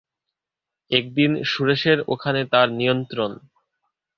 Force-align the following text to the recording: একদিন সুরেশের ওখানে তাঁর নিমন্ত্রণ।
একদিন 0.91 1.31
সুরেশের 1.43 1.99
ওখানে 2.07 2.41
তাঁর 2.51 2.67
নিমন্ত্রণ। 2.71 3.31